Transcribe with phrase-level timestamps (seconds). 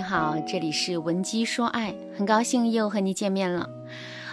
[0.00, 3.68] 你好，这里是文姬说爱，很高兴又和你见面了。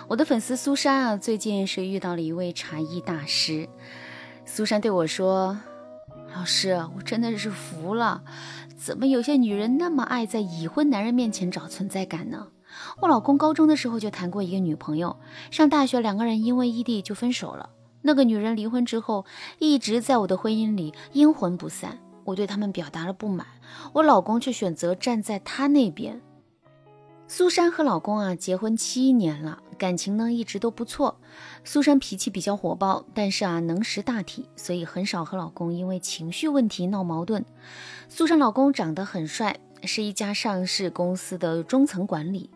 [0.08, 3.68] 我的粉丝苏珊啊，最近是遇到了一位茶艺大师。
[4.46, 5.60] 苏珊对我说
[6.34, 8.24] ：“老师，我真的是服了，
[8.78, 12.48] 怎么有些女人那么爱在已婚男人面前找存在感呢？
[13.02, 15.18] 我老公高中的时候就谈过一个女朋友，
[15.52, 17.72] 上大学两个人因为异地就分手了。
[18.04, 19.26] 那个女人离婚之后，
[19.60, 22.00] 一直在我的婚姻里阴魂不散。
[22.28, 23.48] 我对他们表达了不满，
[23.94, 26.22] 我老公却选择站在他那边。”
[27.30, 31.20] 苏珊和老公啊结婚七年了，感情呢一直都不错。
[31.64, 37.46] 苏珊脾气比较火爆，但是啊能识大体，所以很少和老公因为情绪问题闹矛盾。
[38.08, 42.50] 苏珊老公长得很帅，是一家上市公司的中层管理。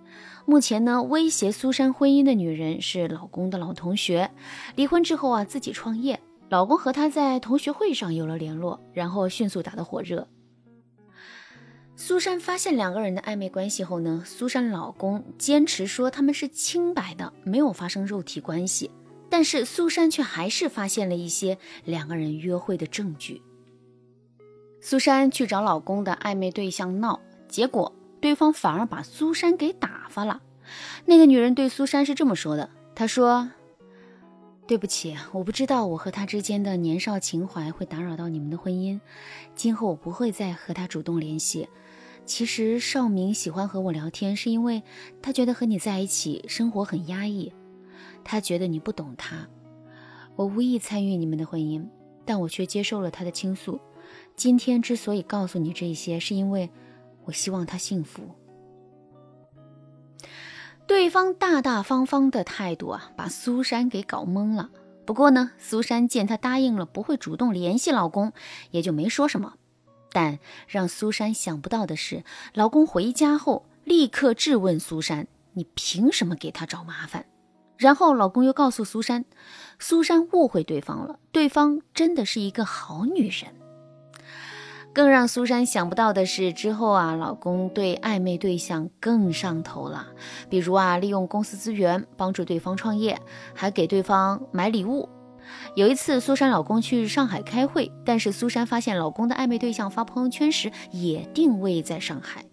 [0.46, 4.32] 目前呢威胁苏珊婚姻的女人是老公的老同学，
[4.76, 10.28] 离婚之后啊自己创业，老公和她在同学会上有了联络，然后迅速打得火热。
[11.96, 18.92] 苏珊发现两个人的暧昧关系后呢，苏珊老公坚持说他们是清白的，没有发生肉体关系。
[19.30, 23.42] 但是苏珊却还是发现了一些两个人约会的证据。
[24.82, 30.42] 苏珊去找老公的暧昧对象闹，结果对方反而把苏珊给打发了。
[31.06, 33.50] 那个女人对苏珊是这么说的：“她说，
[34.72, 39.02] 对不起，我不知道我和他之间的年少情怀会打扰到你们的婚姻，
[39.54, 41.68] 今后我不会再和他主动联系。”
[42.26, 44.82] 其实少明喜欢和我聊天，是因为
[45.22, 47.52] 他觉得和你在一起生活很压抑，
[48.24, 49.46] 他觉得你不懂他。
[50.38, 51.86] 我无意参与你们的婚姻，
[52.24, 53.78] 但我却接受了他的倾诉。
[54.38, 56.70] 今天之所以告诉你这些，是因为
[57.26, 58.22] 我希望他幸福。
[60.92, 64.70] 对方大大方方的态度啊，把苏珊给搞懵了。
[65.06, 68.34] 不过呢，苏珊见他答应了不会主动联系老公，
[68.72, 69.54] 也就没说什么。
[70.12, 77.26] 但让苏珊想不到的是，老公回家后立刻质问苏珊：“你凭什么给他找麻烦？”
[77.80, 79.24] 然后老公又告诉苏珊，
[79.80, 83.61] 苏珊误会对方了，对方真的是一个好女人。
[84.94, 90.08] 更让苏珊想不到的是，之后啊，老公对暧昧对象更上头了，
[90.50, 93.18] 比如啊，利用公司资源帮助对方创业，
[93.54, 95.08] 还给对方买礼物。
[95.76, 102.46] 有一次，苏珊老公去上海开会，但是苏珊发现老公的暧昧对象发朋友圈时也定位在上海，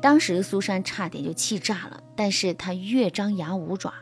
[0.00, 2.00] 当时苏珊差点就气炸了。
[2.14, 3.92] 但是她越张牙舞爪，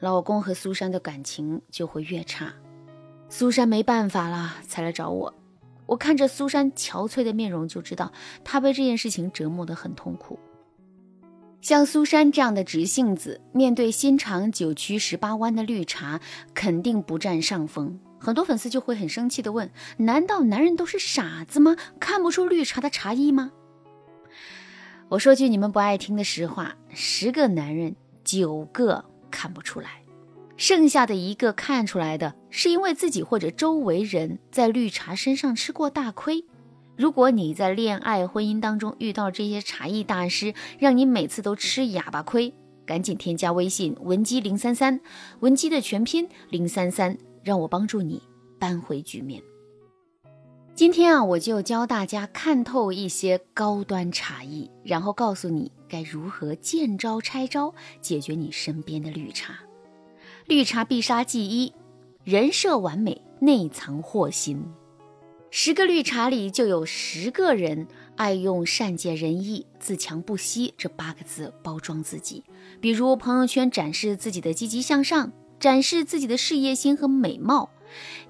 [0.00, 2.52] 老公和苏珊的感情就会越差。
[3.28, 5.34] 苏珊没办法了，才来找我。
[5.86, 8.12] 我看着苏珊憔悴的面容，就知道
[8.42, 10.38] 她被这件事情折磨得很痛苦。
[11.60, 16.20] 像苏珊这样的直性子，面对心肠九曲十八弯的绿茶，
[16.52, 17.98] 肯定不占上风。
[18.18, 21.76] 很多粉丝就会很生气的问：难道男人都是傻子吗？
[21.98, 23.52] 看不出绿茶的茶艺吗？
[25.08, 30.03] 我说句你们不爱听的实话：十个男人九个看不出来，
[30.56, 36.44] 剩下的一个看出来的，是因为自己或者周围人在绿茶身上吃过大亏。
[36.96, 42.54] 如果你在恋爱、婚姻当中遇到这些茶艺大师，让你每次都吃哑巴亏，
[42.86, 45.00] 赶紧添加微信文姬零三三，
[45.40, 48.22] 文姬的全拼零三三，让我帮助你
[48.60, 49.42] 扳回局面。
[50.76, 59.54] 今天啊，我就教大家看透一些高端茶艺，然后告诉你该如何见招拆招，解决你身边的绿茶。
[60.46, 61.72] 绿茶必杀技一：
[62.22, 64.62] 人设完美，内藏祸心。
[65.50, 72.44] 十个绿茶里就有十个人爱用善解人意、自强不息这八个字包装自己，
[72.78, 77.70] 比如朋友圈展示自己的积极向上，展示自己的事业心和美貌，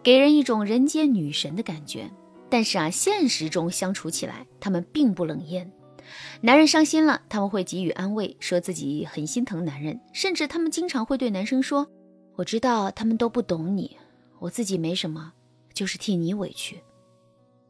[0.00, 2.08] 给人一种人间女神的感觉。
[2.48, 5.72] 但是啊，现实中相处起来，他们并不冷艳。
[6.42, 11.88] 男人伤心了，他们会给予安慰，说自己很心疼男人，甚至他们经常会对男生说
[12.36, 13.96] ：“我知道他们都不懂你，
[14.38, 15.32] 我自己没什么，
[15.72, 16.82] 就是替你委屈。”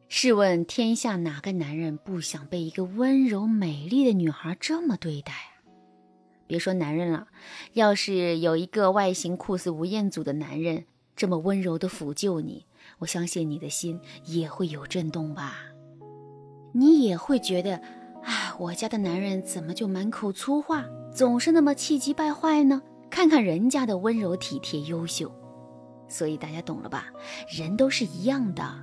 [0.09, 5.65] 试问天下哪个男人不想被一个温柔美丽的女孩这么对待啊？
[6.47, 7.27] 别说男人了，
[7.73, 10.85] 要是有一个外形酷似吴彦祖的男人
[11.17, 12.67] 这么温柔的抚救你，
[12.99, 15.57] 我相信你的心也会有震动吧？
[16.73, 17.81] 你也会觉得，
[18.23, 22.83] 哎，我家的男人怎么就满口粗话，总是那么气急败坏呢？
[23.15, 25.33] 看看人家的温柔体贴优秀，
[26.09, 27.07] 所以大家懂了吧？
[27.49, 28.83] 人都是一样的。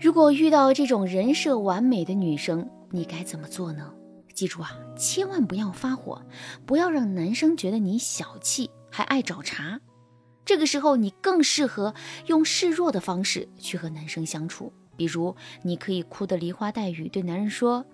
[0.00, 3.94] 如果遇到这种人设完美的女生，你该怎么做呢？
[4.34, 6.20] 记住啊，千万不要发火，
[6.66, 9.80] 不要让男生觉得你小气，还爱找茬。
[10.44, 11.94] 这个时候，你更适合
[12.26, 14.72] 用示弱的方式去和男生相处。
[14.96, 17.86] 比如，你可以哭得梨花带雨，对男人说：“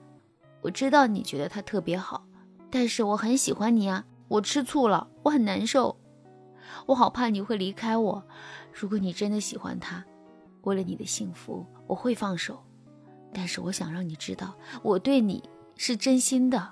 [0.65, 2.25] 我知道你觉得他特别好，
[2.71, 4.07] 但是我很喜欢你啊！
[4.35, 5.97] 我吃醋了，我很难受，
[6.87, 8.25] 我好怕你会离开我。
[8.73, 10.05] 如果你真的喜欢他，
[10.63, 12.59] 为了你的幸福，我会放手。
[13.33, 15.41] 但是我想让你知道，我对你
[15.77, 16.71] 是真心的。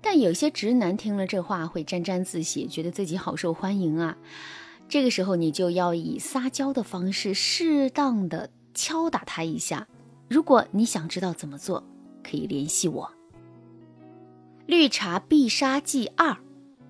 [0.00, 4.16] 但有些直男听了这话会沾沾自喜，觉得自己好受欢迎啊。
[4.88, 9.88] 这个时候你就要以撒娇的方式，适当的敲打他一下。
[10.28, 11.82] 如果你想知道怎么做，
[12.22, 13.12] 可以联系我。
[14.68, 16.36] 绿茶必杀技二：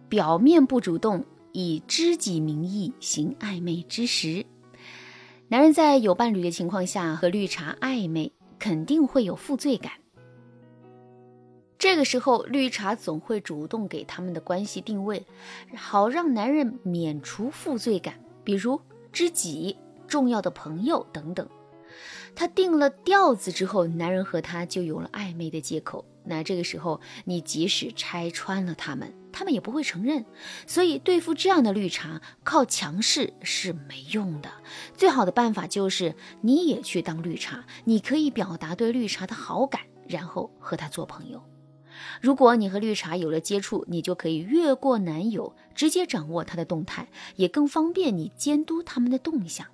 [0.08, 4.44] 表面不主动，以知己名义行暧昧之时。
[5.46, 8.32] 男人在有伴侣的情况下和绿茶暧昧。
[8.58, 9.92] 肯定会有负罪感。
[11.78, 15.24] 这个时候，绿茶总会主动给他们的关系定位，
[15.76, 18.80] 好让男人免除负罪感，比如
[19.12, 19.76] 知己、
[20.08, 21.48] 重要的朋友等等。
[22.34, 26.04] 他定了调子之后，男人和他就有了暧昧的借口。
[26.28, 30.24] 那这个时候，你即使拆穿了他们，他们也不会承认。
[30.66, 34.50] 所以，对付这样的绿茶，靠强势是没用的。
[34.94, 41.42] 最好的办法就是你也去当绿茶，你可以表达对绿茶的好感，然后和他做朋友。
[42.20, 49.66] 如果你和绿茶有了接触，你就可以越过男友，直接掌握他的动态，也更方便你监督他们的动向。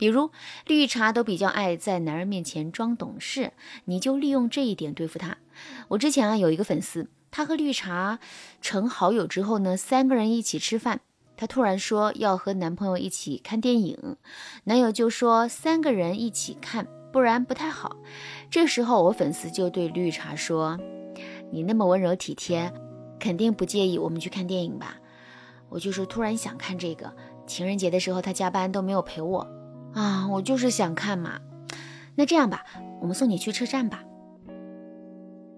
[0.00, 0.30] 比如
[0.66, 3.52] 绿茶都比较爱在男人面前装懂事，
[3.84, 5.36] 你就利用这一点对付他。
[5.88, 8.18] 我之前啊有一个粉丝，他和绿茶
[8.62, 11.02] 成好友之后呢，三个人一起吃饭，
[11.36, 14.16] 他突然说要和男朋友一起看电影，
[14.64, 17.98] 男友就说三个人一起看，不然不太好。
[18.50, 20.78] 这时候我粉丝就对绿茶说
[21.52, 22.72] ：“你那么温柔体贴，
[23.18, 24.96] 肯定不介意我们去看电影吧？”
[25.68, 27.14] 我就是突然想看这个，
[27.46, 29.59] 情人节的时候他加班都没有陪我。
[29.94, 31.40] 啊，我就是想看嘛。
[32.14, 32.64] 那这样吧，
[33.00, 34.04] 我们送你去车站吧。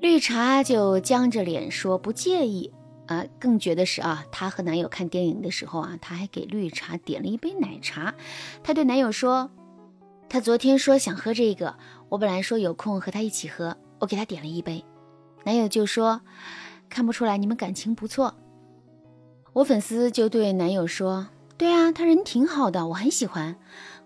[0.01, 2.73] 绿茶就僵着脸说不介意。
[3.07, 8.15] 啊，更绝的是啊，她和男友看电影的时候啊，她还给绿茶点了一杯奶茶。
[8.63, 9.51] 她对男友说
[10.31, 11.77] ：“她昨天说想喝这个，
[12.09, 14.85] 我本来说有空和她一起喝，我给她点了一杯。”
[15.45, 16.23] 男友就说
[16.89, 18.35] ：“看不出来你们感情不错。”
[19.53, 21.27] 我粉丝就对男友说
[21.59, 23.57] ：“对啊，他人挺好的，我很喜欢。”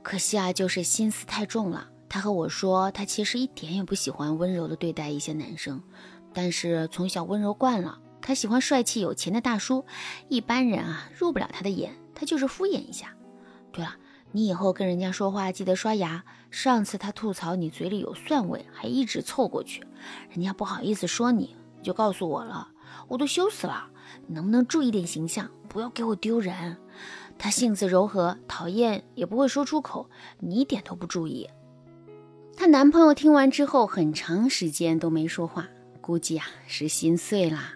[0.07, 1.89] 可惜啊，就是心思太重了。
[2.09, 5.83] 他和我说，他其实一点也不喜欢温柔的对待一些男生，
[6.33, 9.85] 但是从小温柔惯了，他喜欢帅气有钱的大叔，
[10.29, 13.17] 一般人啊入不了他的眼，他就是敷衍一下。
[13.73, 13.97] 对了，
[14.31, 16.23] 你以后跟人家说话记得刷牙。
[16.53, 19.85] 上次他吐槽你嘴里有蒜味，还一直凑过去，
[20.31, 22.69] 人家不好意思说你，就告诉我了，
[23.09, 23.89] 我都羞死了。
[24.29, 26.77] 你能不能注意点形象，不要给我丢人？
[27.39, 30.09] 她性子柔和，讨厌也不会说出口，
[30.41, 31.49] 你一点都不注意。
[32.57, 35.69] 她男朋友听完之后，很长时间都没说话，
[36.01, 37.75] 估计啊是心碎啦。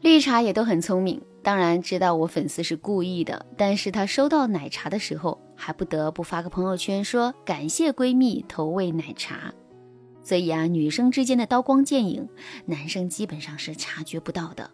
[0.00, 9.54] 绿茶也都很聪明，当然知道我粉丝是故意的，但是她收到奶茶的时候，还不得不发个朋友圈说感谢闺蜜投喂奶茶。
[10.22, 12.28] 所以啊，女生之间的刀光剑影，
[12.66, 14.70] 男生基本上是察觉不到的。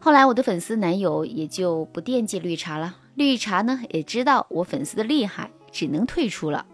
[0.00, 6.66] 后来我的粉丝男友也就不惦记绿茶了，绿茶呢也知道我粉丝的厉害，只能退出了。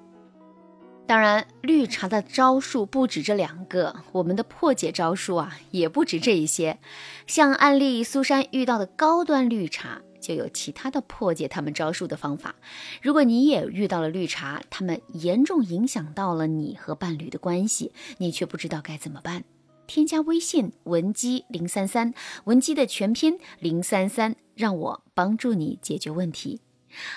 [1.07, 6.79] 当然，绿茶的招数不止这两个，我们的破解招数啊也不止这一些。
[7.27, 12.55] 像案例苏珊遇到的高端绿茶，就有其他的破解他们招数的方法。
[13.03, 19.45] 如果你也遇到了绿茶，他们严重影响到了你和伴侣的关系，你却不知道该怎么办。
[19.87, 22.15] 添加微信文姬零三三，
[22.45, 26.63] 文姬的全拼零三三，让我帮助你解决问题。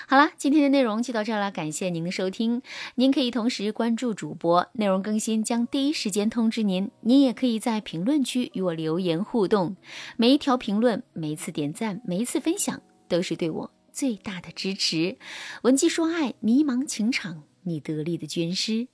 [0.08, 2.62] 好了，今天的内容就到这儿了，感谢您的收听。
[2.96, 6.90] 您可以同时关注主播，内容更新将第一时间通知您。
[7.02, 9.76] 您也可以在评论区与我留言互动，
[10.16, 15.18] 每一条评论、每一次点赞、每一次分享，都是对我最大的支持。
[15.62, 18.88] 文姬说爱，迷茫情场，你得力的军师。